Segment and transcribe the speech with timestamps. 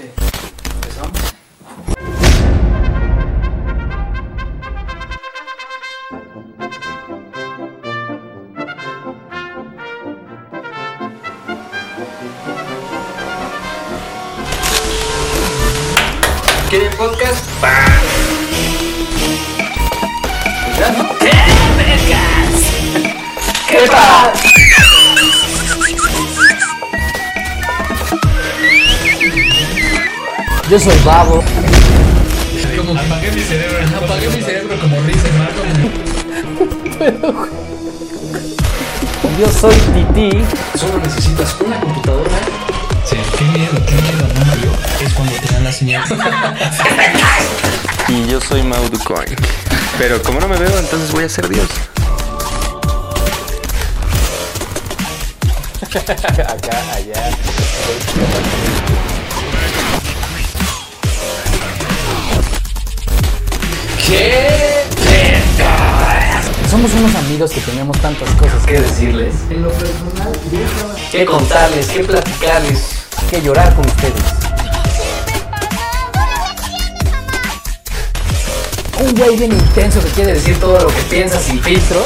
[0.00, 0.14] Este,
[0.76, 1.20] ¿empezamos?
[16.70, 17.44] ¿Quieren podcast?
[17.62, 17.99] ¿Ya
[30.70, 31.42] Yo soy Babo.
[32.76, 35.50] Como que apagué mi cerebro, apagué mi cerebro como risa, hermano.
[39.40, 40.30] Yo soy Titi.
[40.78, 42.30] Solo necesitas una computadora.
[43.04, 44.70] Sí, qué miedo, qué miedo, no Mario.
[45.04, 46.04] Es cuando te dan la señal.
[48.06, 49.34] Y yo soy Mauducoin.
[49.98, 51.66] Pero como no me veo, entonces voy a ser Dios.
[55.90, 57.30] Acá, allá.
[66.80, 69.34] Somos unos amigos que tenemos tantas cosas ¿Qué decirles?
[69.50, 70.32] En lo personal,
[71.12, 71.88] ¿Qué contarles?
[71.88, 72.78] ¿Qué platicarles?
[73.30, 74.14] que llorar con ustedes.
[78.98, 82.02] Un güey bien intenso que quiere decir todo lo que piensa sin filtro.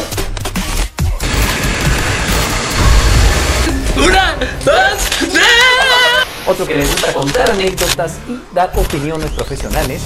[3.96, 4.34] ¡Una!
[4.64, 5.30] ¡Dos!
[5.30, 5.44] ¡Tres!
[6.48, 10.02] Otro que les gusta contar anécdotas y dar opiniones profesionales.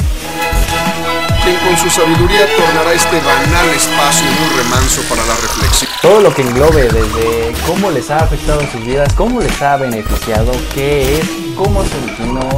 [1.49, 5.91] Quien con su sabiduría tornará este banal espacio en un remanso para la reflexión.
[6.03, 9.77] Todo lo que englobe desde cómo les ha afectado en sus vidas, cómo les ha
[9.77, 12.49] beneficiado, qué es, cómo se originó,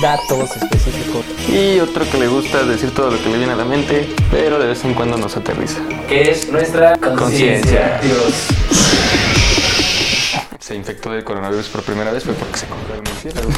[0.00, 1.24] datos específicos.
[1.48, 4.58] Y otro que le gusta decir todo lo que le viene a la mente, pero
[4.58, 5.80] de vez en cuando nos aterriza.
[6.08, 7.98] ¿Qué es nuestra conciencia?
[7.98, 8.00] Conciencia.
[8.02, 9.59] Dios.
[10.70, 13.50] Se infectó de coronavirus por primera vez fue porque se compró el murciélago.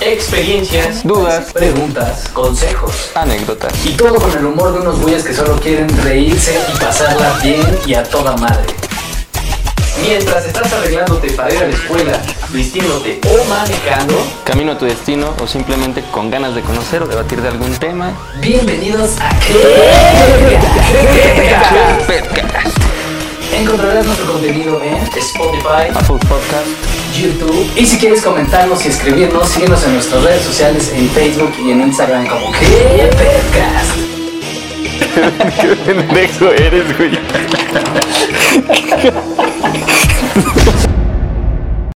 [0.00, 1.52] Experiencias, Dudas.
[1.52, 3.12] preguntas, consejos.
[3.14, 3.72] Anécdotas.
[3.86, 7.78] Y todo con el humor de unos güeyes que solo quieren reírse y pasarla bien
[7.86, 8.74] y a toda madre.
[10.00, 15.32] Mientras estás arreglándote para ir a la escuela, vistiéndote o manejando, Camino a tu destino
[15.40, 18.10] o simplemente con ganas de conocer o debatir de algún tema.
[18.40, 19.30] bienvenidos a
[22.08, 22.21] Podcast.
[23.62, 26.66] Encontrarás nuestro contenido en Spotify, Apple Podcast.
[27.16, 27.70] YouTube.
[27.76, 31.82] Y si quieres comentarnos y escribirnos, síguenos en nuestras redes sociales en Facebook y en
[31.82, 33.96] Instagram como que Podcast.
[35.60, 37.12] Qué pendejo eres, güey.